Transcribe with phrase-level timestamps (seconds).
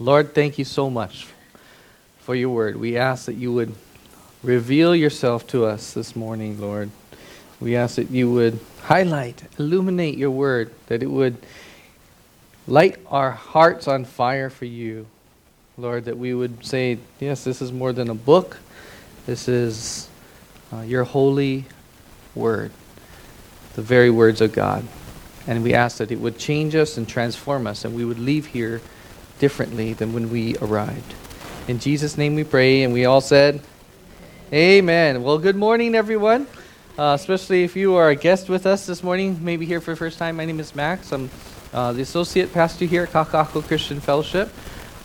[0.00, 1.28] Lord, thank you so much
[2.18, 2.74] for your word.
[2.74, 3.72] We ask that you would
[4.42, 6.90] reveal yourself to us this morning, Lord.
[7.60, 11.36] We ask that you would highlight, illuminate your word, that it would
[12.66, 15.06] light our hearts on fire for you.
[15.78, 18.58] Lord, that we would say, yes, this is more than a book.
[19.26, 20.08] This is
[20.72, 21.66] uh, your holy
[22.34, 22.72] word,
[23.74, 24.84] the very words of God.
[25.46, 28.46] And we ask that it would change us and transform us, and we would leave
[28.46, 28.80] here
[29.38, 31.14] differently than when we arrived.
[31.66, 33.60] In Jesus' name we pray, and we all said,
[34.52, 35.22] Amen.
[35.22, 36.46] Well, good morning, everyone.
[36.96, 39.96] Uh, especially if you are a guest with us this morning, maybe here for the
[39.96, 40.36] first time.
[40.36, 41.10] My name is Max.
[41.10, 41.28] I'm
[41.72, 44.48] uh, the associate pastor here at Kakaako Christian Fellowship.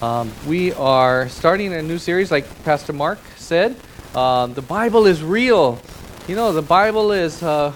[0.04, 3.76] Um, we are starting a new series, like Pastor Mark said.
[4.14, 5.82] Um, the Bible is real.
[6.28, 7.74] You know, the Bible is uh,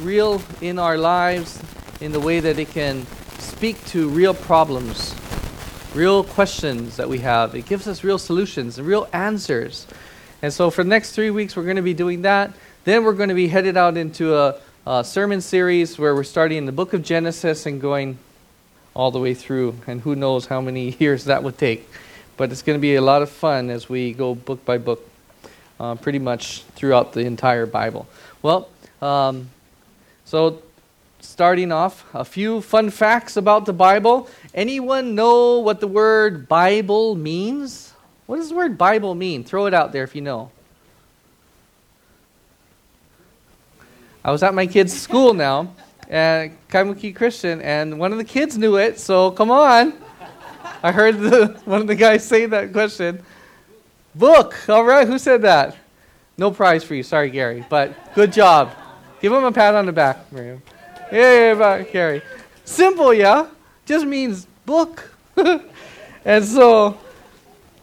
[0.00, 1.62] real in our lives
[2.00, 3.06] in the way that it can
[3.38, 5.14] speak to real problems
[5.94, 7.54] real questions that we have.
[7.54, 9.86] It gives us real solutions and real answers.
[10.42, 12.52] And so for the next three weeks, we're going to be doing that.
[12.84, 16.58] Then we're going to be headed out into a, a sermon series where we're starting
[16.58, 18.18] in the book of Genesis and going
[18.94, 19.76] all the way through.
[19.86, 21.88] And who knows how many years that would take.
[22.36, 25.06] But it's going to be a lot of fun as we go book by book,
[25.78, 28.06] uh, pretty much throughout the entire Bible.
[28.42, 28.68] Well,
[29.02, 29.50] um,
[30.24, 30.62] so
[31.20, 34.28] starting off, a few fun facts about the Bible.
[34.54, 37.92] Anyone know what the word Bible means?
[38.26, 39.44] What does the word Bible mean?
[39.44, 40.50] Throw it out there if you know.
[44.22, 45.72] I was at my kid's school now,
[46.08, 49.94] at Kaimuki Christian, and one of the kids knew it, so come on.
[50.82, 53.22] I heard the, one of the guys say that question.
[54.14, 55.76] Book, all right, who said that?
[56.36, 58.72] No prize for you, sorry, Gary, but good job.
[59.20, 60.62] Give him a pat on the back, Miriam.
[61.12, 62.22] Yeah, yeah, Gary.
[62.64, 63.48] Simple, yeah?
[63.84, 65.12] Just means book.
[66.24, 66.98] and so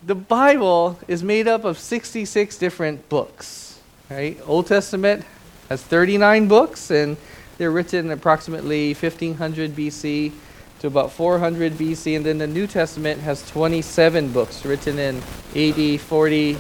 [0.06, 3.80] the Bible is made up of 66 different books.
[4.10, 4.40] Right?
[4.46, 5.26] Old Testament
[5.68, 7.18] has 39 books, and
[7.58, 10.32] they're written approximately 1500 BC
[10.80, 12.16] to about 400 BC.
[12.16, 15.22] And then the New Testament has 27 books written in
[15.56, 16.58] AD 40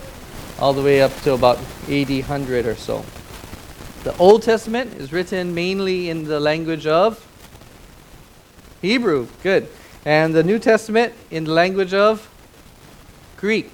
[0.59, 1.57] all the way up to about
[1.87, 3.05] AD 100 or so.
[4.03, 7.25] The Old Testament is written mainly in the language of
[8.81, 9.27] Hebrew.
[9.43, 9.67] Good.
[10.05, 12.29] And the New Testament in the language of
[13.37, 13.71] Greek.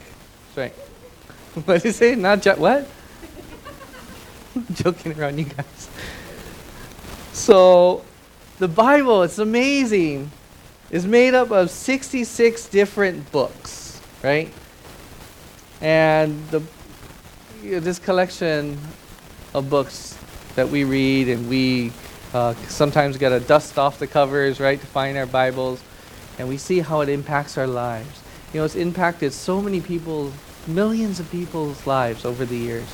[0.56, 0.74] That's right.
[1.66, 2.16] What did he say?
[2.16, 2.88] Not just what?
[4.74, 5.90] joking around, you guys.
[7.34, 8.04] So,
[8.60, 10.32] the Bible, it's amazing,
[10.90, 14.52] is made up of 66 different books, right?
[15.82, 16.62] And the
[17.64, 18.78] you know, this collection
[19.54, 20.18] of books
[20.56, 21.92] that we read and we
[22.34, 25.84] uh, sometimes got to dust off the covers, right, to find our Bibles,
[26.40, 28.22] and we see how it impacts our lives.
[28.54, 30.32] You know, it's impacted so many people,
[30.68, 32.88] millions of people's lives over the years.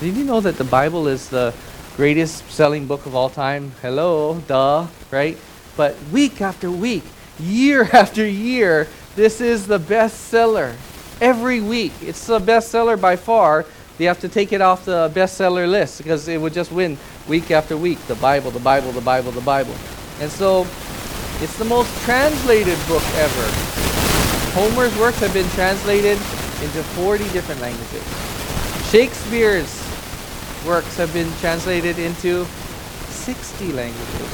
[0.00, 1.54] Did you know that the Bible is the
[1.96, 3.72] greatest selling book of all time?
[3.82, 5.36] Hello, duh, right?
[5.76, 7.04] But week after week,
[7.38, 10.74] year after year, this is the bestseller.
[11.20, 13.66] Every week, it's the bestseller by far
[13.98, 17.50] they have to take it off the bestseller list because it would just win week
[17.50, 17.98] after week.
[18.06, 19.74] The Bible, the Bible, the Bible, the Bible.
[20.20, 20.66] And so
[21.40, 23.50] it's the most translated book ever.
[24.54, 26.16] Homer's works have been translated
[26.62, 28.04] into 40 different languages.
[28.90, 29.82] Shakespeare's
[30.64, 32.44] works have been translated into
[33.08, 34.32] 60 languages.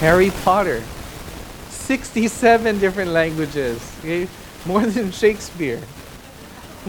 [0.00, 0.82] Harry Potter,
[1.70, 3.80] 67 different languages.
[4.00, 4.28] Okay?
[4.66, 5.80] More than Shakespeare.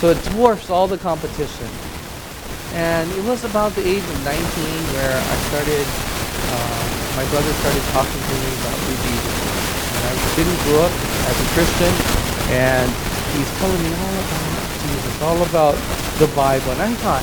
[0.00, 1.68] So it dwarfs all the competition.
[2.74, 4.34] And it was about the age of 19
[4.98, 6.82] where I started, uh,
[7.14, 8.74] my brother started talking to me about
[9.06, 9.38] Jesus.
[9.94, 10.90] And I didn't grow up
[11.30, 11.94] as a Christian,
[12.50, 12.90] and
[13.32, 15.78] he's telling me all about Jesus, all about
[16.18, 16.66] the Bible.
[16.72, 17.22] And I thought,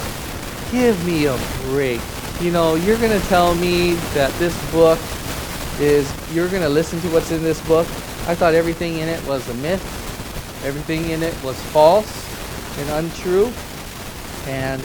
[0.72, 1.36] give me a
[1.68, 2.00] break
[2.42, 5.00] you know, you're going to tell me that this book
[5.80, 7.88] is, you're going to listen to what's in this book.
[8.28, 9.84] I thought everything in it was a myth.
[10.66, 12.10] Everything in it was false
[12.80, 13.52] and untrue.
[14.48, 14.82] And,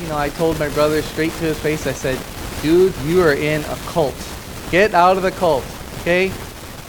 [0.00, 2.18] you know, I told my brother straight to his face, I said,
[2.62, 4.14] dude, you are in a cult.
[4.70, 5.64] Get out of the cult,
[6.00, 6.30] okay?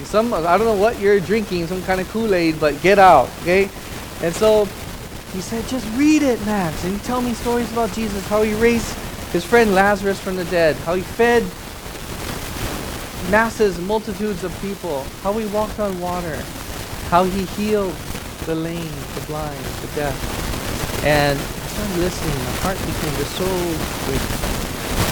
[0.03, 3.69] Some, I don't know what you're drinking, some kind of Kool-Aid, but get out, okay?
[4.21, 4.65] And so
[5.31, 6.83] he said, just read it, Max.
[6.85, 8.95] And tell me stories about Jesus, how he raised
[9.33, 11.41] his friend Lazarus from the dead, how he fed
[13.31, 16.35] masses, multitudes of people, how he walked on water,
[17.09, 17.95] how he healed
[18.45, 20.13] the lame, the blind, the deaf.
[21.03, 23.49] And as I'm listening, my heart became just so,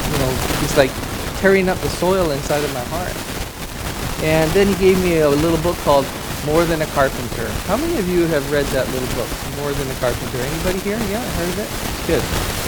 [0.06, 0.32] you know,
[0.64, 0.92] it's like
[1.42, 3.18] tearing up the soil inside of my heart.
[4.24, 6.06] And then he gave me a little book called
[6.46, 7.50] More Than a Carpenter.
[7.66, 10.38] How many of you have read that little book, More Than a Carpenter?
[10.38, 11.00] Anybody here?
[11.10, 11.66] Yeah, heard of it?
[11.66, 12.61] It's Good.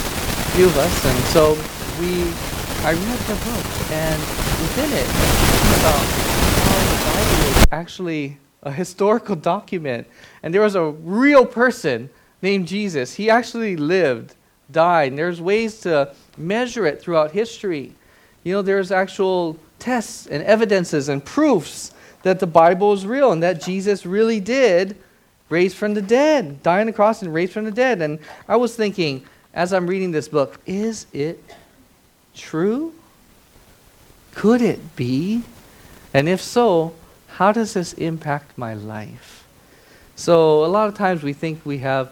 [0.54, 1.06] Few of us.
[1.06, 1.54] And so
[2.00, 2.22] we,
[2.86, 4.20] I read the book, and
[4.62, 5.10] within it,
[5.80, 6.06] about
[6.62, 10.06] how the Bible is actually a historical document.
[10.44, 12.12] And there was a real person
[12.44, 13.16] named Jesus.
[13.16, 14.36] He actually lived,
[14.72, 17.96] died, and there's ways to measure it throughout history.
[18.44, 23.42] You know, there's actual tests and evidences and proofs that the Bible is real and
[23.42, 24.98] that Jesus really did
[25.50, 28.02] raise from the dead, die on the cross and raise from the dead.
[28.04, 31.44] And I was thinking, as I'm reading this book, is it
[32.36, 32.94] true?
[34.34, 35.44] Could it be?
[36.14, 36.94] And if so,
[37.28, 39.46] how does this impact my life?
[40.16, 42.12] So, a lot of times we think we have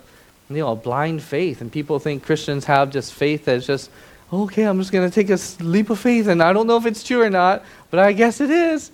[0.55, 1.61] you know, blind faith.
[1.61, 3.89] And people think Christians have just faith that's just,
[4.31, 6.85] okay, I'm just going to take a leap of faith, and I don't know if
[6.85, 8.91] it's true or not, but I guess it is.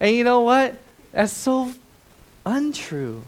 [0.00, 0.76] And you know what?
[1.12, 1.72] That's so
[2.44, 3.22] untrue.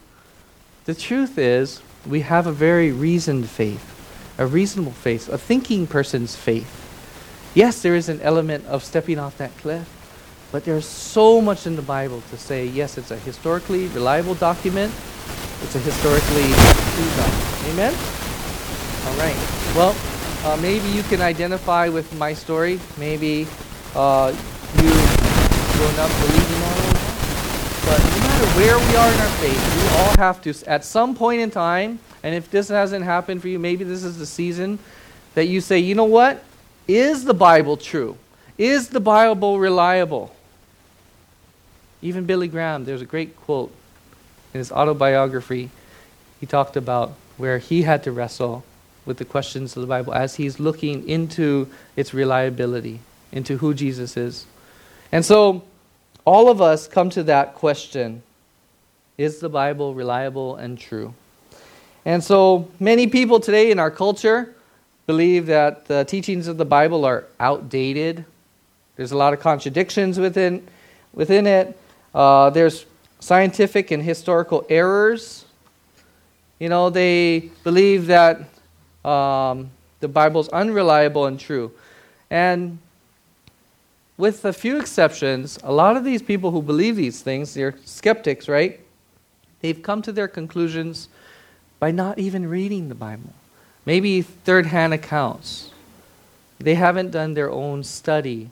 [0.84, 3.99] The truth is, we have a very reasoned faith,
[4.40, 6.72] a reasonable faith, a thinking person's faith.
[7.54, 9.86] Yes, there is an element of stepping off that cliff,
[10.50, 14.92] but there's so much in the Bible to say, yes, it's a historically reliable document,
[15.62, 17.60] it's a historically true document.
[17.68, 17.94] Amen?
[19.04, 19.36] All right.
[19.76, 19.94] Well,
[20.44, 22.80] uh, maybe you can identify with my story.
[22.96, 23.46] Maybe
[23.94, 24.34] uh,
[24.76, 24.88] you
[25.76, 27.10] grown up believing all of that.
[27.84, 31.14] But no matter where we are in our faith, we all have to, at some
[31.14, 34.78] point in time, and if this hasn't happened for you, maybe this is the season
[35.34, 36.42] that you say, you know what?
[36.86, 38.16] Is the Bible true?
[38.58, 40.34] Is the Bible reliable?
[42.02, 43.72] Even Billy Graham, there's a great quote
[44.52, 45.70] in his autobiography.
[46.40, 48.64] He talked about where he had to wrestle
[49.06, 53.00] with the questions of the Bible as he's looking into its reliability,
[53.32, 54.46] into who Jesus is.
[55.12, 55.62] And so,
[56.24, 58.22] all of us come to that question
[59.16, 61.14] Is the Bible reliable and true?
[62.04, 64.54] And so, many people today in our culture
[65.06, 68.24] believe that the teachings of the Bible are outdated.
[68.96, 70.66] There's a lot of contradictions within,
[71.12, 71.78] within it.
[72.14, 72.86] Uh, there's
[73.18, 75.44] scientific and historical errors
[76.60, 78.40] you know, they believe that
[79.02, 79.70] um,
[80.00, 81.72] the Bible's unreliable and true.
[82.30, 82.78] And
[84.18, 88.46] with a few exceptions, a lot of these people who believe these things, they're skeptics,
[88.46, 88.78] right?
[89.62, 91.08] They've come to their conclusions
[91.80, 93.32] by not even reading the Bible.
[93.84, 95.70] Maybe third hand accounts.
[96.60, 98.50] They haven't done their own study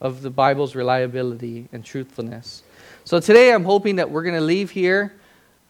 [0.00, 2.62] of the Bible's reliability and truthfulness.
[3.04, 5.14] So today I'm hoping that we're going to leave here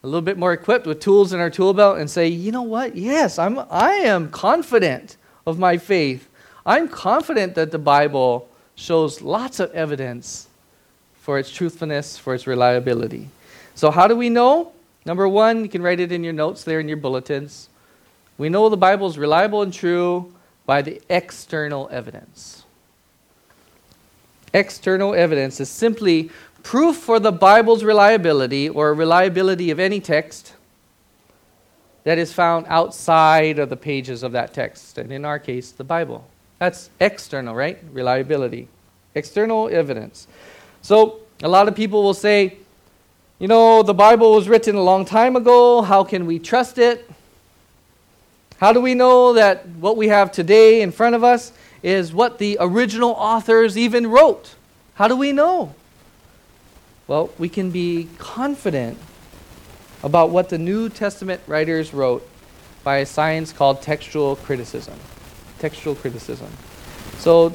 [0.02, 2.62] a little bit more equipped with tools in our tool belt and say, you know
[2.62, 2.96] what?
[2.96, 5.16] Yes, I'm, I am confident
[5.46, 6.28] of my faith.
[6.64, 10.48] I'm confident that the Bible shows lots of evidence
[11.20, 13.28] for its truthfulness, for its reliability.
[13.74, 14.72] So, how do we know?
[15.06, 17.68] Number one, you can write it in your notes there in your bulletins.
[18.38, 20.34] We know the Bible is reliable and true
[20.66, 22.64] by the external evidence.
[24.52, 26.30] External evidence is simply
[26.64, 30.54] proof for the Bible's reliability or reliability of any text
[32.02, 34.98] that is found outside of the pages of that text.
[34.98, 36.26] And in our case, the Bible.
[36.58, 37.78] That's external, right?
[37.92, 38.68] Reliability.
[39.14, 40.26] External evidence.
[40.82, 42.56] So, a lot of people will say,
[43.38, 45.82] you know, the Bible was written a long time ago.
[45.82, 47.08] How can we trust it?
[48.58, 51.52] How do we know that what we have today in front of us
[51.82, 54.54] is what the original authors even wrote?
[54.94, 55.74] How do we know?
[57.06, 58.96] Well, we can be confident
[60.02, 62.26] about what the New Testament writers wrote
[62.84, 64.98] by a science called textual criticism.
[65.58, 66.48] Textual criticism.
[67.18, 67.54] So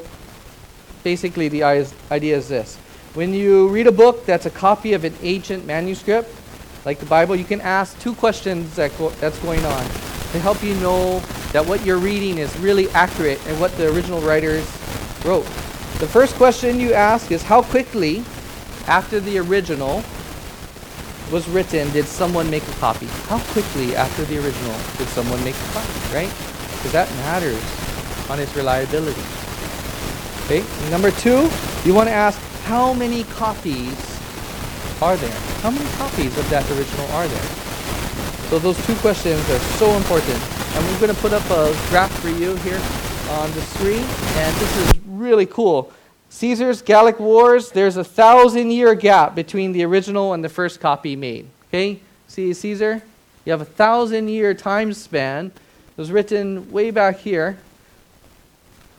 [1.04, 2.78] basically, the idea is this
[3.13, 6.34] when you read a book that's a copy of an ancient manuscript,
[6.86, 9.84] like the Bible, you can ask two questions that go, that's going on
[10.32, 11.20] to help you know
[11.51, 14.65] that what you're reading is really accurate and what the original writers
[15.25, 15.44] wrote.
[16.00, 18.24] The first question you ask is how quickly
[18.88, 20.01] after the original
[21.32, 23.08] was written, did someone make a copy?
[23.27, 26.32] How quickly after the original did someone make a copy, right?
[26.77, 27.62] Because that matters
[28.30, 29.22] on its reliability.
[30.46, 30.63] Okay?
[30.89, 31.50] Number two,
[31.86, 34.20] you want to ask how many copies
[35.01, 35.39] are there?
[35.62, 37.44] How many copies of that original are there?
[38.50, 40.41] So those two questions are so important.
[40.75, 42.80] And we're going to put up a graph for you here
[43.32, 44.03] on the screen.
[44.03, 45.91] And this is really cool.
[46.30, 51.15] Caesar's Gallic Wars, there's a thousand year gap between the original and the first copy
[51.15, 51.48] made.
[51.68, 52.00] Okay?
[52.27, 53.01] See Caesar?
[53.46, 57.58] You have a thousand year time span It was written way back here,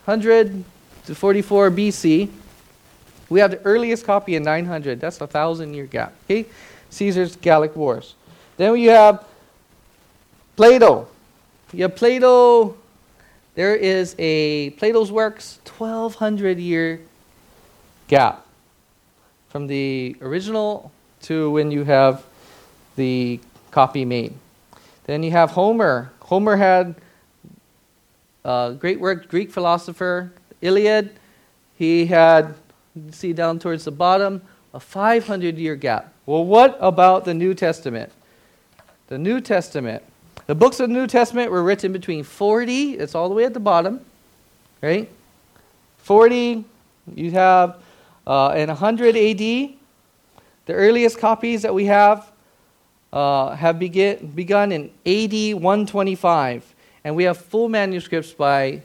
[0.04, 0.64] 100
[1.06, 2.28] to 44 BC.
[3.32, 5.00] We have the earliest copy in 900.
[5.00, 6.12] That's a thousand year gap.
[6.24, 6.44] Okay,
[6.90, 8.14] Caesar's Gallic Wars.
[8.58, 9.24] Then you have
[10.54, 11.08] Plato.
[11.72, 12.76] You have Plato.
[13.54, 17.00] There is a Plato's works 1200 year
[18.06, 18.46] gap
[19.48, 22.24] from the original to when you have
[22.96, 24.34] the copy made.
[25.04, 26.12] Then you have Homer.
[26.20, 26.96] Homer had
[28.44, 31.16] a great work, Greek philosopher, Iliad.
[31.78, 32.54] He had,
[33.10, 34.42] see down towards the bottom,
[34.74, 36.12] a 500 year gap.
[36.26, 38.12] Well, what about the New Testament?
[39.08, 40.02] The New Testament.
[40.46, 43.54] The books of the New Testament were written between 40, it's all the way at
[43.54, 44.00] the bottom,
[44.82, 45.08] right?
[45.98, 46.64] 40,
[47.14, 47.78] you have
[48.26, 49.38] uh, in 100 AD.
[50.64, 52.30] The earliest copies that we have
[53.12, 58.82] uh, have begin, begun in AD 125, and we have full manuscripts by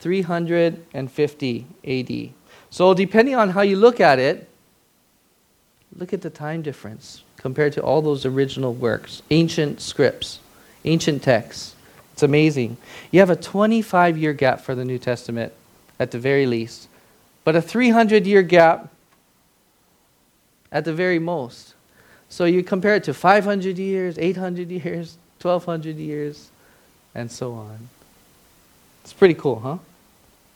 [0.00, 2.30] 350 AD.
[2.74, 4.48] So, depending on how you look at it,
[5.96, 10.40] look at the time difference compared to all those original works, ancient scripts,
[10.84, 11.76] ancient texts.
[12.14, 12.76] It's amazing.
[13.12, 15.52] You have a 25 year gap for the New Testament
[16.00, 16.88] at the very least,
[17.44, 18.88] but a 300 year gap
[20.72, 21.74] at the very most.
[22.28, 26.50] So you compare it to 500 years, 800 years, 1200 years,
[27.14, 27.88] and so on.
[29.04, 29.78] It's pretty cool, huh?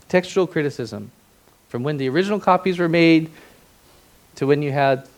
[0.09, 1.13] Textual criticism.
[1.69, 3.31] From when the original copies were made
[4.37, 5.09] to when you had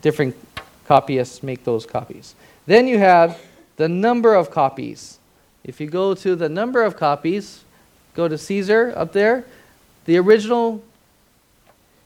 [0.00, 0.36] different
[0.86, 2.34] copyists make those copies.
[2.66, 3.40] Then you have
[3.76, 5.18] the number of copies.
[5.64, 7.64] If you go to the number of copies,
[8.14, 9.44] go to Caesar up there,
[10.04, 10.82] the original,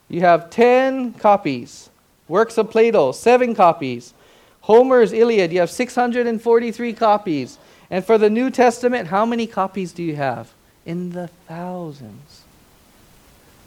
[0.09, 1.89] you have 10 copies.
[2.29, 4.15] Works of Plato, seven copies.
[4.63, 7.59] Homer's Iliad, you have 643 copies.
[7.91, 10.53] And for the New Testament, how many copies do you have?
[10.85, 12.42] In the thousands.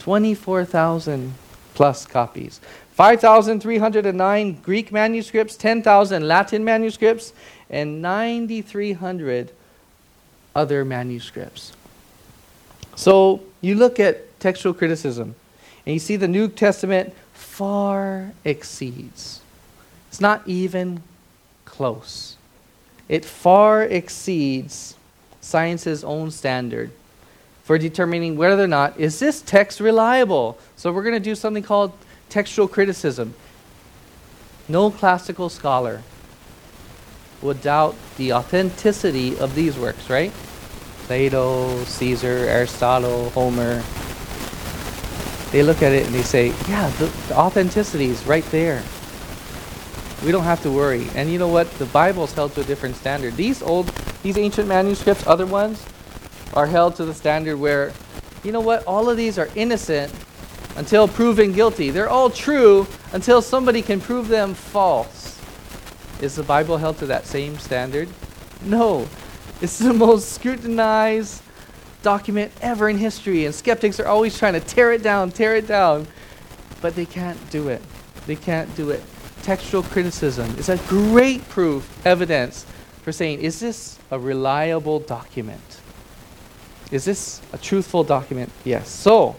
[0.05, 1.33] 24,000
[1.73, 2.61] plus copies.
[2.91, 7.33] 5,309 Greek manuscripts, 10,000 Latin manuscripts,
[7.71, 9.51] and 9,300
[10.53, 11.71] other manuscripts.
[12.95, 15.33] So you look at textual criticism,
[15.87, 19.41] and you see the New Testament far exceeds.
[20.09, 21.01] It's not even
[21.65, 22.37] close.
[23.09, 24.93] It far exceeds
[25.41, 26.91] science's own standard
[27.65, 30.57] for determining whether or not is this text reliable.
[30.75, 31.91] So we're going to do something called
[32.29, 33.33] textual criticism.
[34.67, 36.03] No classical scholar
[37.41, 40.31] would doubt the authenticity of these works, right?
[41.07, 43.83] Plato, Caesar, Aristotle, Homer,
[45.51, 48.83] they look at it and they say, yeah, the, the authenticity is right there.
[50.23, 51.07] We don't have to worry.
[51.15, 51.71] And you know what?
[51.79, 53.35] The Bible's held to a different standard.
[53.35, 53.87] These old,
[54.21, 55.83] these ancient manuscripts, other ones,
[56.55, 57.93] are held to the standard where,
[58.43, 58.83] you know what?
[58.85, 60.13] All of these are innocent
[60.75, 61.89] until proven guilty.
[61.89, 65.39] They're all true until somebody can prove them false.
[66.21, 68.07] Is the Bible held to that same standard?
[68.63, 69.07] No.
[69.61, 71.41] It's the most scrutinized,
[72.01, 75.67] document ever in history, and skeptics are always trying to tear it down, tear it
[75.67, 76.07] down,
[76.81, 77.81] but they can't do it.
[78.27, 79.03] They can't do it.
[79.43, 82.65] Textual criticism is a great proof, evidence
[83.01, 85.74] for saying, is this a reliable document?
[86.91, 88.51] Is this a truthful document?
[88.63, 88.89] Yes.
[88.89, 89.35] So,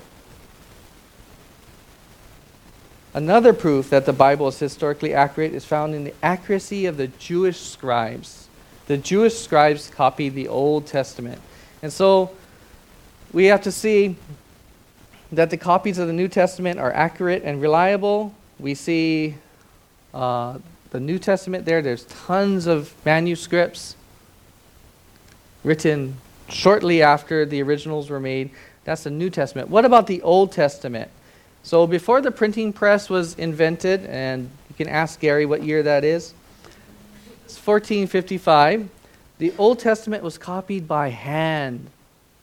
[3.15, 7.07] another proof that the Bible is historically accurate is found in the accuracy of the
[7.07, 8.49] Jewish scribes.
[8.89, 11.41] The Jewish scribes copied the Old Testament.
[11.83, 12.33] And so,
[13.33, 14.17] we have to see
[15.33, 18.35] that the copies of the New Testament are accurate and reliable.
[18.59, 19.35] We see
[20.15, 20.59] uh,
[20.91, 23.97] the New Testament there, there's tons of manuscripts
[25.65, 26.17] written
[26.49, 28.51] shortly after the originals were made.
[28.85, 29.69] That's the New Testament.
[29.69, 31.11] What about the Old Testament?
[31.63, 36.05] So before the printing press was invented, and you can ask Gary what year that
[36.05, 36.35] is,
[37.45, 38.89] it's 1455.
[39.39, 41.91] The Old Testament was copied by hand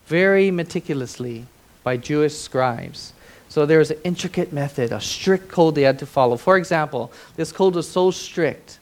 [0.05, 1.45] very meticulously
[1.83, 3.13] by Jewish scribes.
[3.49, 6.37] So there was an intricate method, a strict code they had to follow.
[6.37, 8.79] For example, this code was so strict,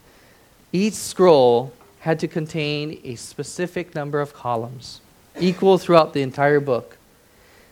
[0.72, 5.02] each scroll had to contain a specific number of columns,
[5.40, 6.98] equal throughout the entire book.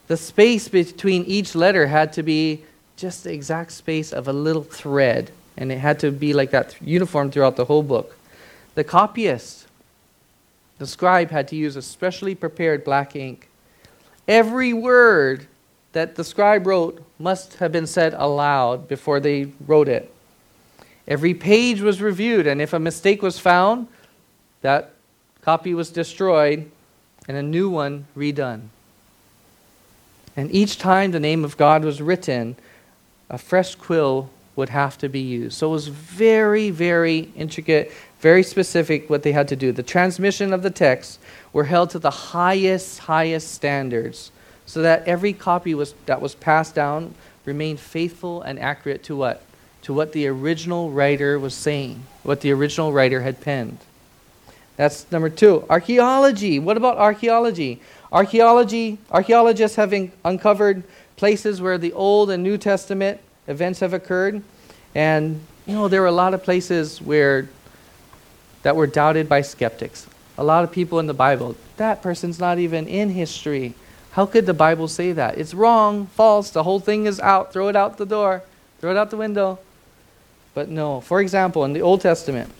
[0.07, 2.63] The space between each letter had to be
[2.97, 6.75] just the exact space of a little thread, and it had to be like that
[6.81, 8.15] uniform throughout the whole book.
[8.75, 9.67] The copyist
[10.79, 13.49] the scribe had to use a specially prepared black ink.
[14.27, 15.45] Every word
[15.91, 20.11] that the scribe wrote must have been said aloud before they wrote it.
[21.07, 23.87] Every page was reviewed, and if a mistake was found,
[24.61, 24.93] that
[25.41, 26.71] copy was destroyed
[27.29, 28.63] and a new one redone.
[30.35, 32.55] And each time the name of God was written,
[33.29, 35.55] a fresh quill would have to be used.
[35.55, 39.71] So it was very, very intricate, very specific what they had to do.
[39.71, 41.19] The transmission of the text
[41.53, 44.31] were held to the highest, highest standards
[44.65, 47.13] so that every copy was, that was passed down
[47.45, 49.43] remained faithful and accurate to what?
[49.83, 53.77] To what the original writer was saying, what the original writer had penned.
[54.79, 55.65] That's number two.
[55.69, 56.57] Archaeology.
[56.57, 57.81] What about archaeology?
[58.13, 59.93] Archaeology, archaeologists have
[60.23, 60.83] uncovered
[61.17, 63.19] places where the Old and New Testament
[63.49, 64.41] events have occurred.
[64.95, 67.49] And, you know, there were a lot of places where
[68.63, 70.07] that were doubted by skeptics.
[70.37, 73.73] A lot of people in the Bible, that person's not even in history.
[74.11, 75.37] How could the Bible say that?
[75.37, 77.51] It's wrong, false, the whole thing is out.
[77.51, 78.43] Throw it out the door,
[78.79, 79.59] throw it out the window.
[80.53, 81.01] But no.
[81.01, 82.53] For example, in the Old Testament,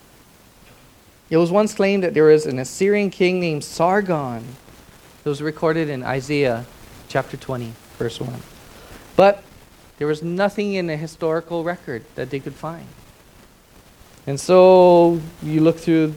[1.30, 4.44] it was once claimed that there was an Assyrian king named Sargon.
[5.24, 6.66] It was recorded in Isaiah
[7.08, 8.34] chapter 20, verse 1.
[9.16, 9.44] But
[10.00, 12.88] there was nothing in the historical record that they could find.
[14.26, 16.16] And so you look through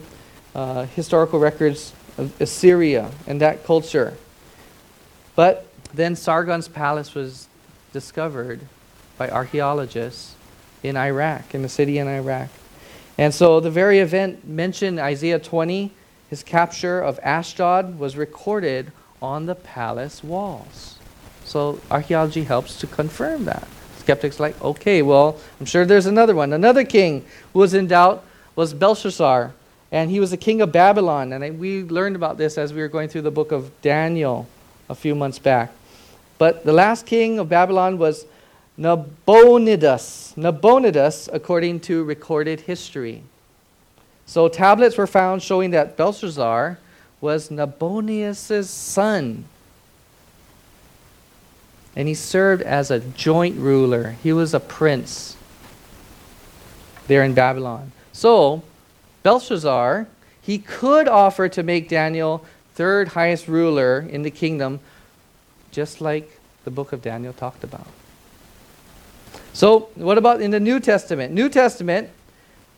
[0.55, 4.17] uh, historical records of Assyria and that culture.
[5.35, 7.47] But then Sargon's palace was
[7.91, 8.61] discovered
[9.17, 10.35] by archaeologists
[10.81, 12.49] in Iraq, in a city in Iraq.
[13.17, 15.91] And so the very event mentioned in Isaiah 20,
[16.29, 18.91] his capture of Ashdod, was recorded
[19.21, 20.97] on the palace walls.
[21.45, 23.67] So archaeology helps to confirm that.
[23.99, 26.51] Skeptics like, okay, well, I'm sure there's another one.
[26.53, 29.53] Another king who was in doubt was Belshazzar,
[29.91, 31.31] and he was the king of Babylon.
[31.31, 34.47] And we learned about this as we were going through the book of Daniel
[34.89, 35.71] a few months back.
[36.37, 38.25] But the last king of Babylon was
[38.77, 40.33] Nabonidus.
[40.35, 43.21] Nabonidus, according to recorded history.
[44.25, 46.79] So tablets were found showing that Belshazzar
[47.21, 49.45] was Nabonidus' son.
[51.95, 54.15] And he served as a joint ruler.
[54.23, 55.37] He was a prince
[57.07, 57.91] there in Babylon.
[58.11, 58.63] So,
[59.21, 60.07] Belshazzar,
[60.41, 62.43] he could offer to make Daniel
[62.73, 64.79] third highest ruler in the kingdom,
[65.71, 67.87] just like the book of Daniel talked about.
[69.53, 71.31] So, what about in the New Testament?
[71.31, 72.09] New Testament,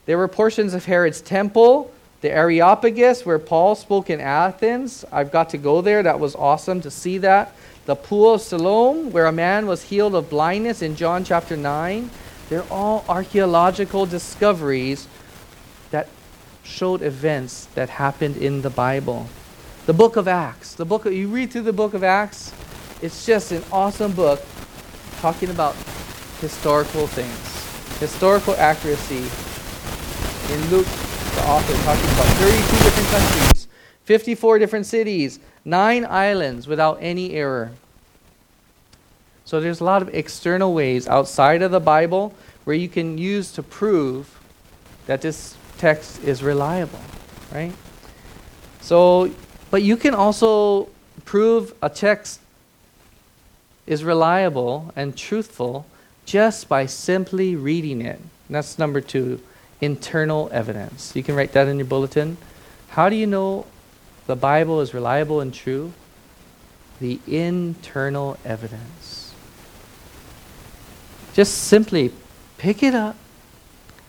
[0.06, 5.06] there were portions of Herod's temple, the Areopagus, where Paul spoke in Athens.
[5.10, 6.04] I've got to go there.
[6.04, 10.16] That was awesome to see that the pool of Siloam, where a man was healed
[10.16, 12.10] of blindness in John chapter 9.
[12.50, 15.08] They're all archaeological discoveries
[15.92, 16.10] that
[16.64, 19.28] showed events that happened in the Bible.
[19.86, 20.74] The book of Acts.
[20.74, 22.52] The book of, you read through the book of Acts,
[23.02, 24.42] it's just an awesome book
[25.22, 25.76] talking about
[26.46, 29.26] historical things, historical accuracy.
[30.54, 33.68] In Luke, the author talking about 32 different countries,
[34.04, 37.72] 54 different cities, Nine islands without any error.
[39.46, 43.52] So there's a lot of external ways outside of the Bible where you can use
[43.54, 44.40] to prove
[45.08, 47.02] that this text is reliable,
[47.52, 47.74] right?
[48.82, 49.32] So,
[49.72, 50.90] but you can also
[51.26, 52.40] prove a text
[53.88, 55.88] is reliable and truthful
[56.26, 58.18] just by simply reading it.
[58.18, 59.42] And that's number two,
[59.82, 61.16] internal evidence.
[61.16, 62.38] You can write that in your bulletin.
[62.90, 63.66] How do you know
[64.28, 65.94] the Bible is reliable and true?
[67.00, 69.34] The internal evidence.
[71.34, 72.12] Just simply
[72.58, 73.18] pick it up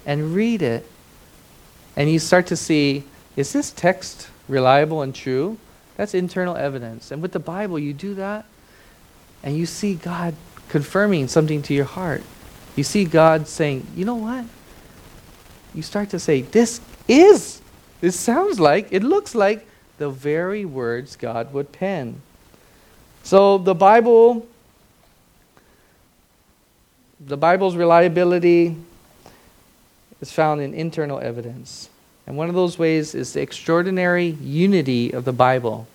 [0.06, 0.88] and read it,
[1.96, 3.04] and you start to see
[3.36, 5.58] is this text reliable and true?
[5.96, 7.10] That's internal evidence.
[7.10, 8.46] And with the Bible, you do that,
[9.42, 10.34] and you see God
[10.68, 12.22] confirming something to your heart.
[12.74, 14.44] You see God saying, you know what?
[15.74, 17.60] You start to say, this is,
[18.00, 19.66] this sounds like, it looks like
[19.98, 22.20] the very words God would pen.
[23.22, 24.46] So the Bible,
[27.20, 28.76] the Bible's reliability
[30.20, 31.88] is found in internal evidence.
[32.26, 35.86] And one of those ways is the extraordinary unity of the Bible.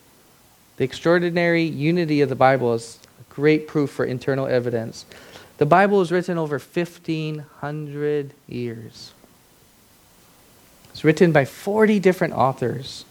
[0.77, 2.99] The extraordinary unity of the Bible is
[3.35, 5.05] great proof for internal evidence.
[5.57, 9.13] The Bible was written over 1,500 years.
[10.91, 13.05] It's written by 40 different authors.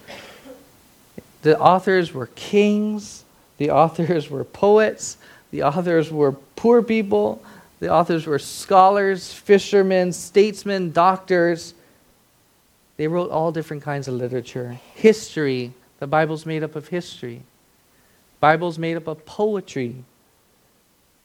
[1.42, 3.24] The authors were kings,
[3.56, 5.16] the authors were poets,
[5.50, 7.42] the authors were poor people,
[7.78, 11.72] the authors were scholars, fishermen, statesmen, doctors.
[12.98, 14.78] They wrote all different kinds of literature.
[14.94, 17.42] History, the Bible's made up of history.
[18.40, 20.04] Bible's made up of poetry,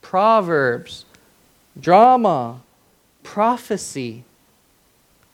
[0.06, 1.06] proverbs,
[1.80, 2.62] drama,
[3.24, 4.24] prophecy,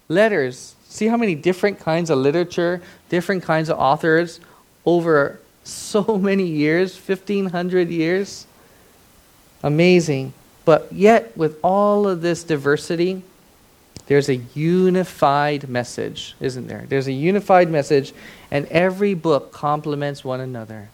[0.07, 4.41] letters, See how many different kinds of literature, different kinds of authors
[4.85, 8.45] over so many years 1,500 years?
[9.63, 10.33] Amazing.
[10.65, 13.21] But yet, with all of this diversity,
[14.07, 16.83] there's a unified message, isn't there?
[16.89, 18.11] There's a unified message,
[18.51, 20.89] and every book complements one another.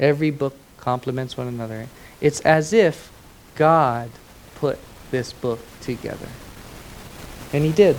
[0.00, 1.86] Every book complements one another.
[2.22, 3.12] It's as if
[3.56, 4.08] God
[4.54, 4.78] put
[5.10, 6.28] this book together.
[7.52, 7.98] And He did.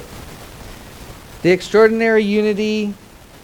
[1.41, 2.93] The extraordinary unity,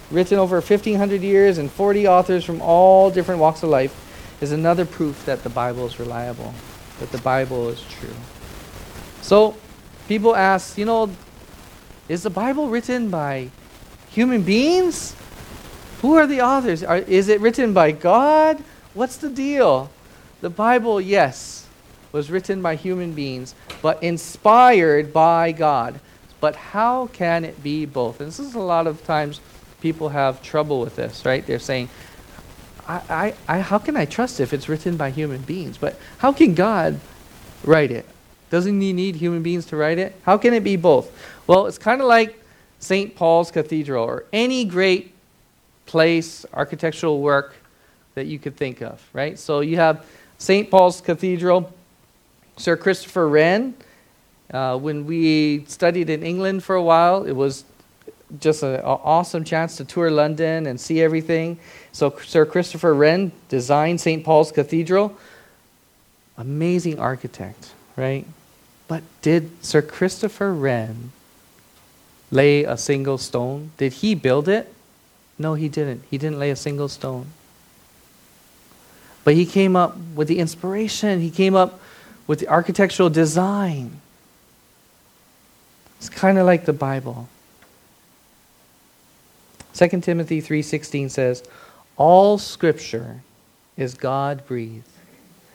[0.09, 3.93] written over 1,500 years and 40 authors from all different walks of life,
[4.39, 6.53] is another proof that the Bible is reliable,
[6.99, 8.15] that the Bible is true.
[9.21, 9.57] So,
[10.07, 11.11] people ask, you know,
[12.07, 13.49] is the Bible written by
[14.09, 15.13] human beings?
[16.01, 16.85] Who are the authors?
[16.85, 18.63] Are, is it written by God?
[18.93, 19.91] What's the deal?
[20.41, 21.67] The Bible, yes,
[22.11, 25.99] was written by human beings, but inspired by God.
[26.39, 28.19] But how can it be both?
[28.19, 29.41] And this is a lot of times
[29.81, 31.45] people have trouble with this, right?
[31.45, 31.89] They're saying,
[32.87, 35.77] I, I, I, how can I trust if it's written by human beings?
[35.77, 36.99] But how can God
[37.63, 38.05] write it?
[38.49, 40.15] Doesn't he need human beings to write it?
[40.23, 41.11] How can it be both?
[41.45, 42.41] Well, it's kind of like
[42.79, 43.15] St.
[43.15, 45.13] Paul's Cathedral or any great
[45.85, 47.55] place, architectural work
[48.15, 49.37] that you could think of, right?
[49.37, 50.05] So you have
[50.39, 50.71] St.
[50.71, 51.71] Paul's Cathedral,
[52.57, 53.75] Sir Christopher Wren.
[54.51, 57.65] Uh, when we studied in England for a while, it was
[58.39, 61.59] just an awesome chance to tour London and see everything.
[61.91, 64.23] So, Sir Christopher Wren designed St.
[64.23, 65.15] Paul's Cathedral.
[66.37, 68.25] Amazing architect, right?
[68.87, 71.11] But did Sir Christopher Wren
[72.31, 73.71] lay a single stone?
[73.77, 74.73] Did he build it?
[75.37, 76.03] No, he didn't.
[76.09, 77.27] He didn't lay a single stone.
[79.29, 81.79] But he came up with the inspiration, he came up
[82.25, 84.01] with the architectural design.
[85.99, 87.29] It's kind of like the Bible.
[89.75, 91.43] 2 Timothy 3:16 says,
[91.95, 93.21] "All scripture
[93.77, 94.89] is God-breathed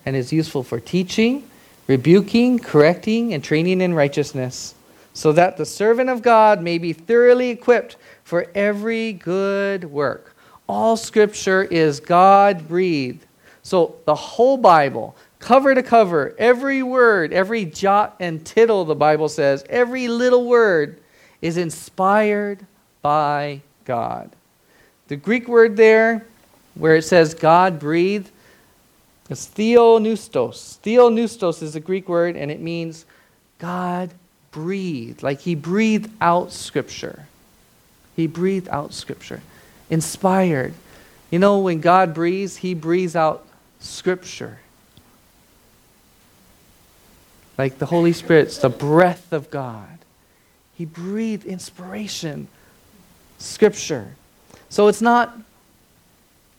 [0.07, 1.43] and is useful for teaching,
[1.89, 4.77] rebuking, correcting, and training in righteousness,
[5.15, 10.33] so that the servant of God may be thoroughly equipped for every good work."
[10.69, 13.27] All scripture is God-breathed.
[13.65, 19.29] So the whole Bible, cover to cover, every word, every jot and tittle, the Bible
[19.29, 21.01] says, every little word
[21.43, 22.65] is inspired
[23.03, 24.31] by God.
[25.09, 26.25] The Greek word there,
[26.75, 28.31] where it says God breathed,
[29.31, 30.79] is theopneustos.
[30.81, 33.07] Theopneustos is the Greek word, and it means
[33.59, 34.11] God
[34.51, 35.23] breathed.
[35.23, 37.27] Like he breathed out Scripture.
[38.15, 39.41] He breathed out Scripture.
[39.89, 40.75] Inspired.
[41.31, 43.47] You know, when God breathes, he breathes out
[43.85, 44.59] Scripture.
[47.59, 49.99] Like the Holy Spirit's the breath of God.
[50.75, 52.49] He breathed inspiration,
[53.39, 54.17] Scripture.
[54.69, 55.39] So it's not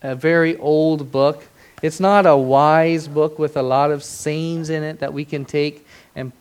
[0.01, 1.43] a very old book.
[1.81, 5.43] It's not a wise book with a lot of sayings in it that we can
[5.43, 5.85] take
[6.15, 6.31] and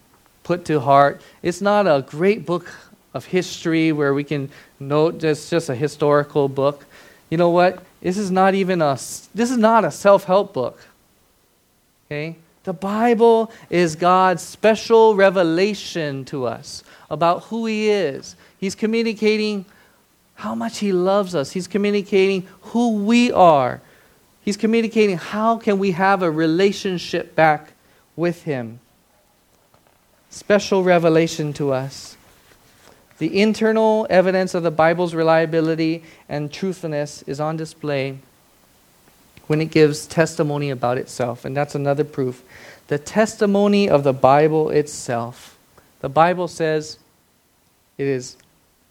[0.45, 1.21] put to heart.
[1.43, 2.73] It's not a great book
[3.15, 6.85] of history where we can note it's just a historical book.
[7.35, 7.83] You know what?
[8.01, 8.93] This is not even a
[9.35, 10.79] this is not a self-help book.
[12.07, 12.37] Okay?
[12.63, 18.37] The Bible is God's special revelation to us about who he is.
[18.57, 19.65] He's communicating
[20.37, 21.51] how much he loves us.
[21.51, 23.81] He's communicating who we are.
[24.41, 27.73] He's communicating how can we have a relationship back
[28.15, 28.79] with him.
[30.31, 32.14] Special revelation to us.
[33.19, 38.19] The internal evidence of the Bible's reliability and truthfulness is on display
[39.47, 41.45] when it gives testimony about itself.
[41.45, 42.43] And that's another proof.
[42.89, 45.57] The testimony of the Bible itself.
[46.01, 46.99] The Bible says
[47.99, 48.37] it is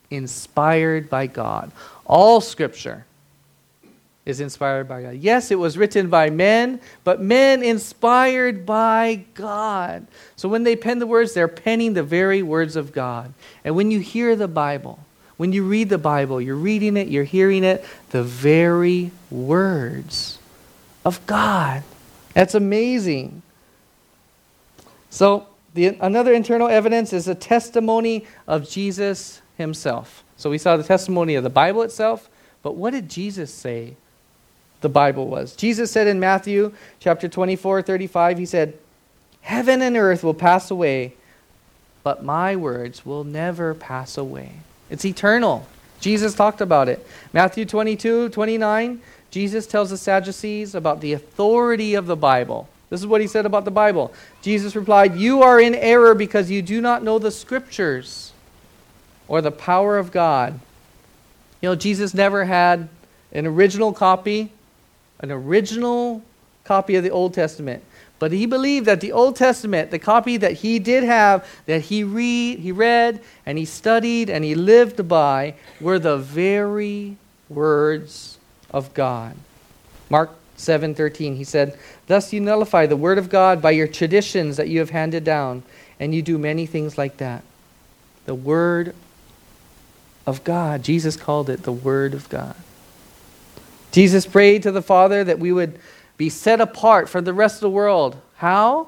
[0.09, 1.71] inspired by God.
[2.05, 3.05] All Scripture
[4.25, 5.15] is inspired by God.
[5.15, 10.07] Yes, it was written by men, but men inspired by God.
[10.35, 13.33] So when they pen the words, they're penning the very words of God.
[13.65, 14.99] And when you hear the Bible,
[15.35, 20.39] when you read the Bible, you're reading it, you're hearing it, the very words
[21.03, 21.83] of God.
[22.33, 23.41] That's amazing.
[25.09, 30.23] So, the, another internal evidence is a testimony of Jesus himself.
[30.37, 32.29] So, we saw the testimony of the Bible itself,
[32.61, 33.95] but what did Jesus say
[34.83, 35.55] the Bible was.
[35.55, 38.77] Jesus said in Matthew chapter 24, 35, he said,
[39.41, 41.15] Heaven and earth will pass away,
[42.03, 44.51] but my words will never pass away.
[44.91, 45.65] It's eternal.
[45.99, 47.05] Jesus talked about it.
[47.33, 52.69] Matthew 22, 29, Jesus tells the Sadducees about the authority of the Bible.
[52.89, 54.13] This is what he said about the Bible.
[54.43, 58.33] Jesus replied, You are in error because you do not know the scriptures
[59.27, 60.59] or the power of God.
[61.61, 62.89] You know, Jesus never had
[63.31, 64.51] an original copy,
[65.23, 66.21] an original
[66.65, 67.81] copy of the Old Testament.
[68.19, 72.03] But he believed that the Old Testament, the copy that he did have, that he
[72.03, 77.17] read, he read and he studied and he lived by, were the very
[77.49, 78.37] words
[78.69, 79.35] of God.
[80.09, 84.67] Mark 7:13 he said, "Thus you nullify the word of God by your traditions that
[84.67, 85.63] you have handed down,
[85.99, 87.43] and you do many things like that."
[88.25, 88.93] The word
[90.25, 90.83] of God.
[90.83, 92.55] Jesus called it the word of God.
[93.93, 95.79] Jesus prayed to the Father that we would
[96.17, 98.19] be set apart from the rest of the world.
[98.35, 98.87] How?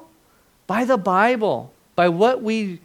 [0.66, 2.80] By the Bible, by what we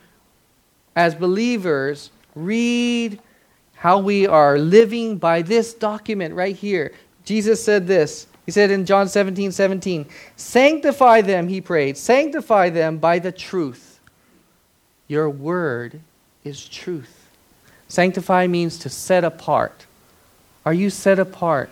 [0.95, 3.19] as believers read,
[3.73, 6.93] how we are living by this document right here.
[7.25, 8.27] Jesus said this.
[8.45, 10.05] He said in John 17 17,
[10.35, 13.99] Sanctify them, he prayed, sanctify them by the truth.
[15.07, 16.01] Your word
[16.43, 17.29] is truth.
[17.87, 19.85] Sanctify means to set apart.
[20.65, 21.71] Are you set apart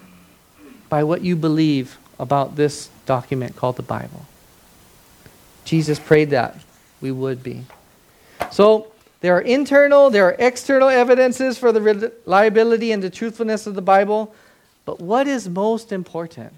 [0.90, 4.26] by what you believe about this document called the Bible.
[5.64, 6.58] Jesus prayed that
[7.00, 7.64] we would be.
[8.52, 13.76] So, there are internal, there are external evidences for the reliability and the truthfulness of
[13.76, 14.34] the Bible.
[14.86, 16.54] But what is most important?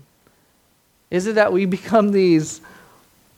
[1.09, 2.61] Is it that we become these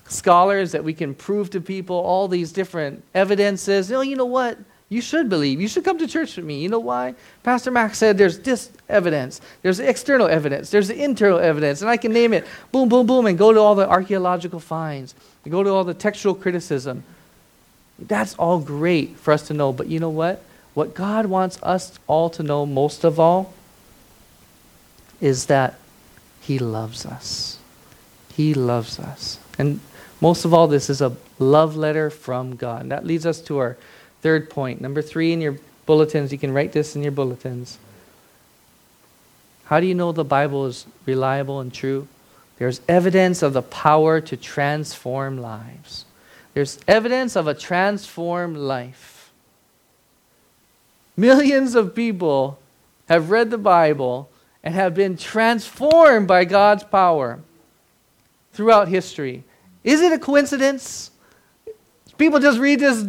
[0.08, 3.92] scholars that we can prove to people all these different evidences?
[3.92, 4.58] Oh, you know what?
[4.90, 5.60] You should believe.
[5.60, 6.62] You should come to church with me.
[6.62, 7.16] You know why?
[7.42, 11.98] Pastor Max said there's this evidence, there's external evidence, there's the internal evidence, and I
[11.98, 15.16] can name it boom, boom, boom, and go to all the archaeological finds,
[15.50, 17.04] go to all the textual criticism.
[17.98, 20.44] That's all great for us to know, but you know what?
[20.74, 23.54] What God wants us all to know most of all
[25.22, 25.76] is that
[26.42, 27.60] He loves us.
[28.36, 29.40] He loves us.
[29.58, 29.80] And
[30.20, 32.82] most of all, this is a love letter from God.
[32.84, 33.78] And that leads us to our
[34.24, 37.78] Third point, number three in your bulletins, you can write this in your bulletins.
[39.66, 42.08] How do you know the Bible is reliable and true?
[42.58, 46.06] There's evidence of the power to transform lives.
[46.54, 49.30] There's evidence of a transformed life.
[51.18, 52.60] Millions of people
[53.10, 54.30] have read the Bible
[54.64, 57.42] and have been transformed by God's power
[58.54, 59.44] throughout history.
[59.84, 61.12] Is it a coincidence?
[62.18, 63.06] People just read this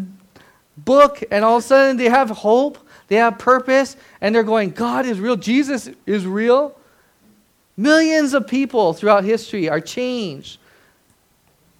[0.76, 4.70] book, and all of a sudden they have hope, they have purpose, and they're going,
[4.70, 6.76] God is real, Jesus is real.
[7.76, 10.58] Millions of people throughout history are changed,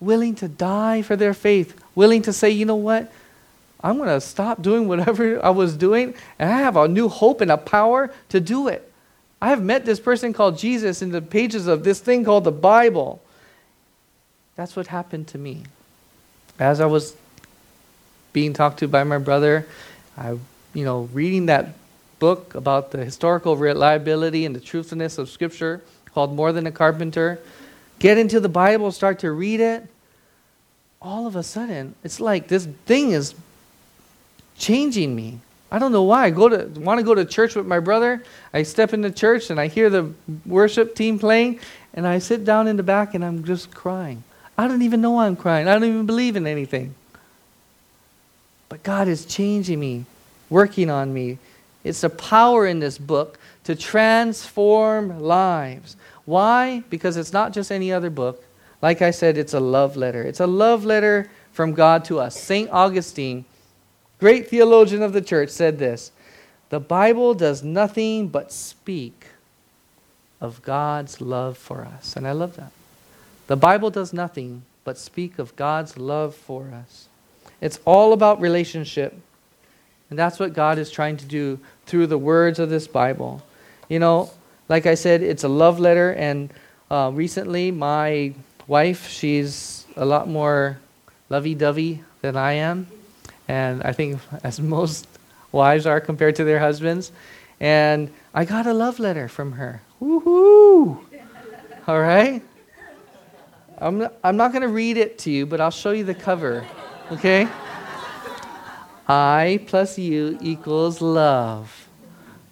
[0.01, 3.13] willing to die for their faith, willing to say, you know what?
[3.81, 7.41] I'm going to stop doing whatever I was doing, and I have a new hope
[7.41, 8.91] and a power to do it.
[9.43, 12.53] I have met this person called Jesus in the pages of this thing called the
[12.53, 13.21] Bible.
[14.57, 15.65] That's what happened to me.
[16.59, 17.15] As I was
[18.35, 19.67] being talked to by my brother.
[20.19, 20.37] I,
[20.75, 21.69] you know, reading that
[22.19, 25.81] book about the historical reliability and the truthfulness of Scripture
[26.13, 27.39] called More Than a Carpenter.
[27.99, 29.87] Get into the Bible, start to read it.
[31.01, 33.35] All of a sudden, it's like this thing is
[34.59, 35.41] changing me.
[35.71, 36.27] I don't know why.
[36.27, 38.23] I go to want to go to church with my brother.
[38.53, 40.13] I step into church and I hear the
[40.47, 41.61] worship team playing,
[41.93, 44.23] and I sit down in the back and I'm just crying.
[44.57, 45.69] I don't even know why I'm crying.
[45.69, 46.95] I don't even believe in anything.
[48.75, 50.05] But God is changing me,
[50.51, 51.39] working on me.
[51.85, 55.97] It's a power in this book to transform lives.
[56.25, 56.83] Why?
[56.91, 58.45] Because it's not just any other book.
[58.83, 60.25] Like I said, it's a love letter.
[60.25, 62.37] It's a love letter from God to us.
[62.37, 62.69] St.
[62.71, 63.45] Augustine,
[64.19, 66.11] great theologian of the church, said this
[66.71, 69.27] The Bible does nothing but speak
[70.41, 72.17] of God's love for us.
[72.17, 72.73] And I love that.
[73.47, 77.07] The Bible does nothing but speak of God's love for us.
[77.65, 79.19] It's all about relationship.
[80.11, 83.43] And that's what God is trying to do through the words of this Bible.
[83.89, 84.31] You know,
[84.69, 86.13] like I said, it's a love letter.
[86.13, 86.53] And
[86.91, 88.35] uh, recently, my
[88.67, 90.79] wife, she's a lot more
[91.31, 92.87] lovey dovey than I am.
[93.49, 95.09] And I think, as most
[95.51, 97.13] wives are compared to their husbands.
[97.61, 99.81] And I got a love letter from her.
[100.03, 101.01] Woohoo!
[101.89, 102.43] All right?
[103.79, 106.67] I'm I'm not going to read it to you, but I'll show you the cover.
[107.13, 107.49] Okay?
[109.07, 111.89] I plus you equals love.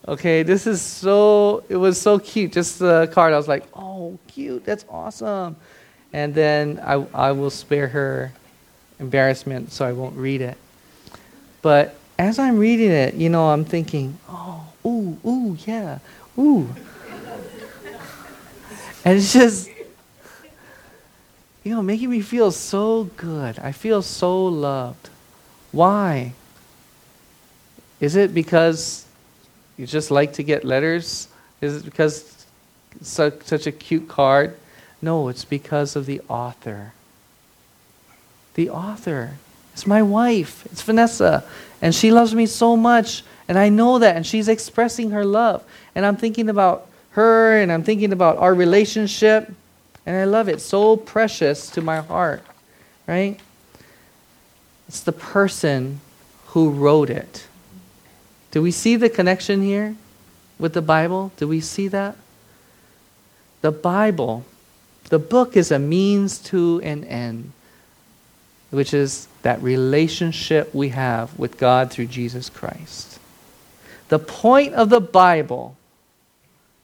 [0.07, 2.53] Okay, this is so, it was so cute.
[2.53, 5.57] Just the card, I was like, oh, cute, that's awesome.
[6.13, 8.33] And then I, I will spare her
[8.99, 10.59] embarrassment, so I won't read it.
[11.63, 16.01] But as I'm reading it, you know, I'm thinking, oh, ooh, ooh, yeah,
[16.37, 16.69] ooh.
[19.05, 19.71] and it's just,
[21.65, 23.59] you know, making me feel so good.
[23.59, 25.11] I feel so loved.
[25.71, 26.33] Why?
[28.01, 29.07] Is it because
[29.77, 31.29] you just like to get letters?
[31.61, 32.47] Is it because
[33.01, 34.57] such, such a cute card?
[35.01, 36.93] No, it's because of the author.
[38.55, 39.35] The author.
[39.73, 40.67] It's my wife.
[40.67, 41.45] It's Vanessa.
[41.81, 43.23] And she loves me so much.
[43.49, 44.17] And I know that.
[44.17, 45.65] And she's expressing her love.
[45.95, 49.53] And I'm thinking about her and I'm thinking about our relationship.
[50.05, 50.61] And I love it.
[50.61, 52.43] So precious to my heart.
[53.07, 53.39] Right?
[54.89, 56.01] It's the person
[56.49, 57.47] who wrote it.
[58.51, 59.97] Do we see the connection here
[60.59, 61.33] with the Bible?
[61.37, 62.17] Do we see that?
[63.63, 64.45] The Bible,
[65.09, 67.53] the book is a means to an end,
[68.71, 73.19] which is that relationship we have with God through Jesus Christ.
[74.09, 75.77] The point of the Bible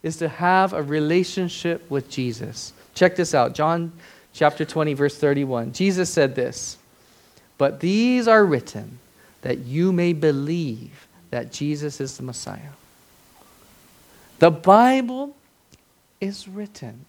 [0.03, 2.73] is to have a relationship with Jesus.
[2.99, 3.93] Check this out John
[4.33, 5.73] chapter 20, verse 31.
[5.73, 6.79] Jesus said this
[7.57, 8.99] But these are written
[9.43, 12.73] that you may believe that Jesus is the Messiah.
[14.41, 15.37] The Bible
[16.21, 17.05] is written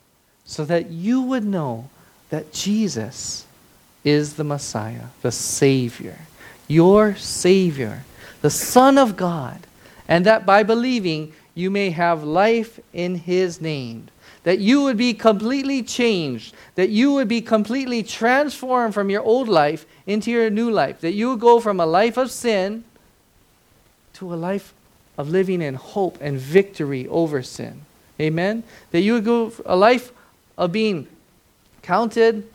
[0.45, 1.89] so that you would know
[2.30, 3.47] that Jesus
[4.04, 6.19] is the Messiah, the Savior,
[6.67, 8.04] your Savior,
[8.43, 9.65] the Son of God,
[10.08, 14.08] and that by believing you may have life in His name.
[14.43, 19.49] That you would be completely changed, that you would be completely transformed from your old
[19.49, 22.86] life into your new life, that you would go from a life of sin
[24.13, 24.73] to a life
[25.17, 27.82] of living in hope and victory over sin.
[28.19, 28.63] Amen?
[28.91, 30.12] That you would go a life
[30.58, 31.08] of being
[31.82, 32.47] counted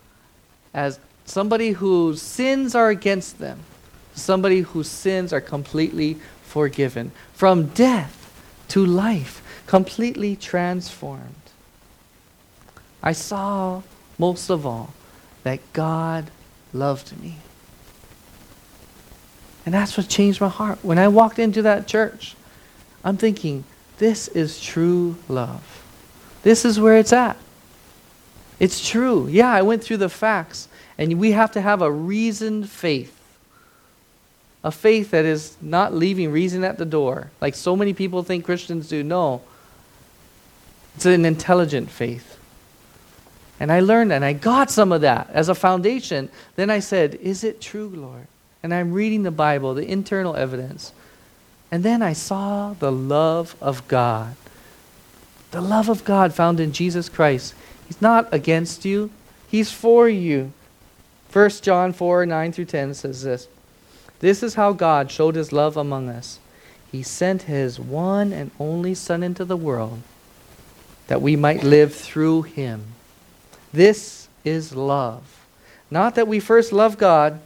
[0.73, 3.61] as somebody whose sins are against them,
[4.14, 8.20] somebody whose sins are completely forgiven, from death
[8.68, 11.35] to life, completely transformed.
[13.04, 13.82] I saw
[14.18, 14.94] most of all
[15.42, 16.30] that God
[16.72, 17.36] loved me.
[19.66, 20.78] And that's what changed my heart.
[20.82, 22.34] When I walked into that church,
[23.04, 23.64] I'm thinking,
[23.98, 25.84] this is true love.
[26.42, 27.36] This is where it's at.
[28.58, 29.28] It's true.
[29.28, 30.68] Yeah, I went through the facts.
[30.96, 33.20] And we have to have a reasoned faith.
[34.62, 38.46] A faith that is not leaving reason at the door, like so many people think
[38.46, 39.02] Christians do.
[39.02, 39.42] No.
[40.96, 42.34] It's an intelligent faith.
[43.64, 46.29] And I learned and I got some of that as a foundation.
[46.55, 48.27] Then I said, Is it true, Lord?
[48.62, 50.92] And I'm reading the Bible, the internal evidence.
[51.72, 54.37] And then I saw the love of God.
[55.50, 57.55] The love of God found in Jesus Christ.
[57.87, 59.11] He's not against you,
[59.48, 60.53] He's for you.
[61.33, 63.48] 1 John 4 9 through 10 says this
[64.20, 66.38] This is how God showed his love among us.
[66.92, 70.03] He sent his one and only Son into the world
[71.07, 72.88] that we might live through him.
[73.74, 75.44] This is love.
[75.90, 77.40] Not that we first loved God,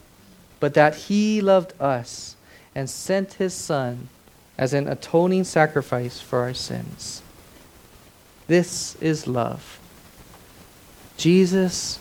[0.61, 2.37] but that he loved us
[2.75, 4.11] and sent his Son
[4.59, 7.23] as an atoning sacrifice for our sins.
[8.47, 9.81] This is love.
[11.17, 11.99] Jesus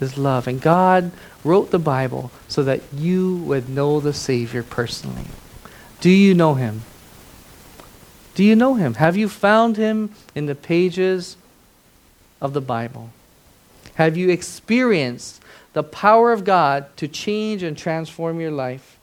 [0.00, 0.48] is love.
[0.48, 1.12] And God
[1.44, 5.26] wrote the Bible so that you would know the Savior personally.
[6.00, 6.80] Do you know him?
[8.34, 8.94] Do you know him?
[8.94, 11.36] Have you found him in the pages
[12.40, 13.10] of the Bible?
[13.96, 18.98] Have you experienced the power of God to change and transform your life?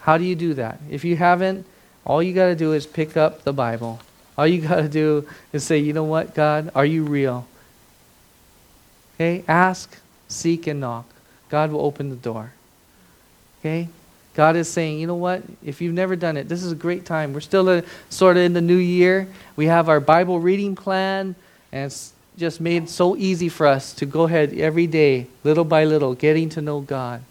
[0.00, 0.80] How do you do that?
[0.90, 1.66] If you haven't,
[2.04, 4.00] all you got to do is pick up the Bible.
[4.36, 7.46] All you got to do is say, you know what, God, are you real?
[9.14, 9.44] Okay?
[9.48, 9.96] Ask,
[10.28, 11.06] seek, and knock.
[11.48, 12.52] God will open the door.
[13.60, 13.88] Okay?
[14.34, 15.42] God is saying, you know what?
[15.64, 17.32] If you've never done it, this is a great time.
[17.32, 19.28] We're still a, sort of in the new year.
[19.54, 21.36] We have our Bible reading plan,
[21.70, 21.92] and
[22.36, 26.48] just made so easy for us to go ahead every day, little by little, getting
[26.50, 27.22] to know God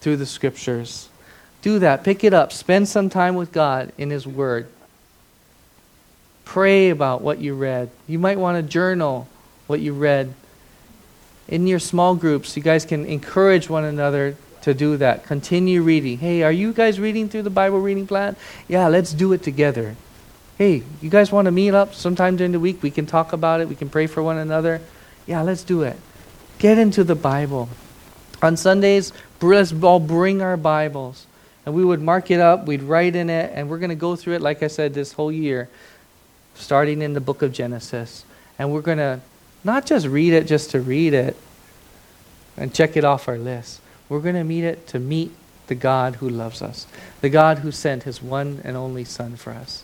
[0.00, 1.08] through the scriptures.
[1.62, 2.04] Do that.
[2.04, 2.52] Pick it up.
[2.52, 4.68] Spend some time with God in His Word.
[6.44, 7.90] Pray about what you read.
[8.06, 9.28] You might want to journal
[9.66, 10.32] what you read
[11.48, 15.24] in your small groups, you guys can encourage one another to do that.
[15.24, 16.18] Continue reading.
[16.18, 18.34] Hey, are you guys reading through the Bible reading plan?
[18.66, 19.96] Yeah, let's do it together.
[20.58, 22.82] Hey, you guys want to meet up sometime during the week?
[22.82, 23.68] We can talk about it.
[23.68, 24.80] We can pray for one another.
[25.26, 25.98] Yeah, let's do it.
[26.58, 27.68] Get into the Bible.
[28.40, 31.26] On Sundays, let's all bring our Bibles.
[31.66, 34.14] And we would mark it up, we'd write in it, and we're going to go
[34.14, 35.68] through it, like I said, this whole year,
[36.54, 38.24] starting in the book of Genesis.
[38.58, 39.20] And we're going to
[39.64, 41.36] not just read it just to read it
[42.56, 43.80] and check it off our list.
[44.08, 45.32] We're going to meet it to meet
[45.66, 46.86] the God who loves us,
[47.20, 49.82] the God who sent his one and only Son for us,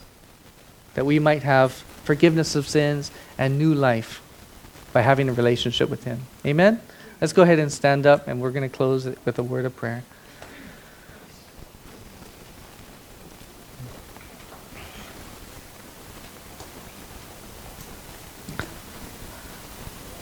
[0.94, 4.20] that we might have forgiveness of sins and new life
[4.92, 6.20] by having a relationship with Him.
[6.44, 6.80] Amen?
[7.20, 9.64] Let's go ahead and stand up, and we're going to close it with a word
[9.64, 10.02] of prayer.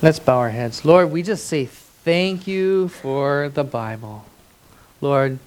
[0.03, 0.85] Let's bow our heads.
[0.85, 4.25] Lord, we just say thank you for the Bible.
[5.03, 5.39] Lord,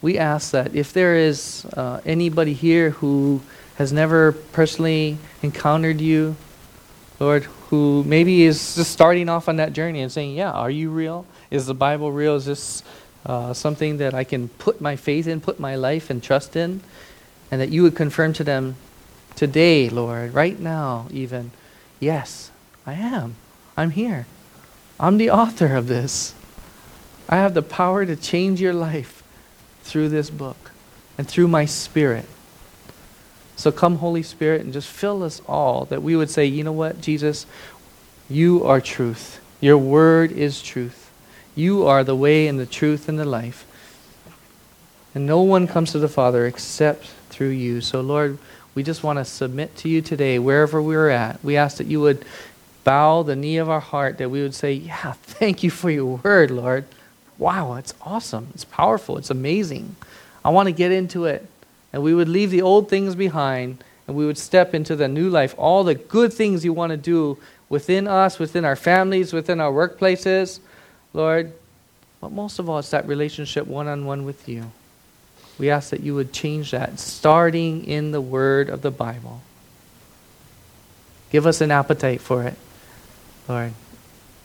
[0.00, 3.40] we ask that if there is uh, anybody here who
[3.76, 6.36] has never personally encountered you,
[7.18, 10.90] Lord, who maybe is just starting off on that journey and saying, Yeah, are you
[10.90, 11.26] real?
[11.50, 12.36] Is the Bible real?
[12.36, 12.82] Is this
[13.24, 16.80] uh, something that I can put my faith in, put my life and trust in?
[17.50, 18.76] And that you would confirm to them
[19.34, 21.50] today, Lord, right now, even,
[22.00, 22.50] yes,
[22.86, 23.36] I am.
[23.76, 24.26] I'm here.
[24.98, 26.34] I'm the author of this.
[27.28, 29.22] I have the power to change your life
[29.82, 30.70] through this book
[31.16, 32.26] and through my spirit.
[33.62, 36.72] So come, Holy Spirit, and just fill us all that we would say, you know
[36.72, 37.46] what, Jesus,
[38.28, 39.38] you are truth.
[39.60, 41.12] Your word is truth.
[41.54, 43.64] You are the way and the truth and the life.
[45.14, 47.80] And no one comes to the Father except through you.
[47.80, 48.36] So, Lord,
[48.74, 51.44] we just want to submit to you today, wherever we're at.
[51.44, 52.24] We ask that you would
[52.82, 56.16] bow the knee of our heart that we would say, Yeah, thank you for your
[56.16, 56.84] word, Lord.
[57.38, 58.48] Wow, it's awesome.
[58.54, 59.18] It's powerful.
[59.18, 59.94] It's amazing.
[60.44, 61.46] I want to get into it.
[61.92, 65.28] And we would leave the old things behind and we would step into the new
[65.28, 67.38] life, all the good things you want to do
[67.68, 70.60] within us, within our families, within our workplaces,
[71.12, 71.52] Lord.
[72.20, 74.70] But most of all, it's that relationship one on one with you.
[75.58, 79.42] We ask that you would change that, starting in the Word of the Bible.
[81.30, 82.56] Give us an appetite for it.
[83.48, 83.72] Lord.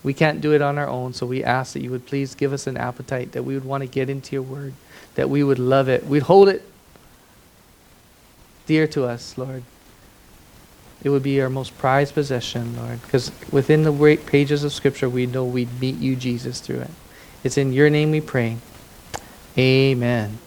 [0.04, 2.54] We can't do it on our own, so we ask that you would please give
[2.54, 4.74] us an appetite, that we would want to get into your word,
[5.16, 6.06] that we would love it.
[6.06, 6.64] We'd hold it
[8.68, 9.64] dear to us, Lord.
[11.04, 15.10] It would be our most prized possession, Lord, because within the great pages of Scripture,
[15.10, 16.92] we know we'd meet you, Jesus, through it.
[17.44, 18.58] It's in your name we pray.
[19.58, 20.38] Amen.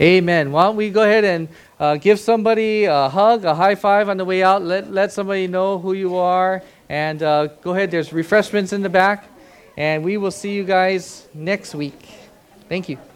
[0.00, 0.52] Amen.
[0.52, 1.48] Why don't we go ahead and
[1.78, 4.62] uh, give somebody a hug, a high five on the way out?
[4.62, 6.62] Let, let somebody know who you are.
[6.88, 9.28] And uh, go ahead, there's refreshments in the back.
[9.76, 12.08] And we will see you guys next week.
[12.68, 13.09] Thank you.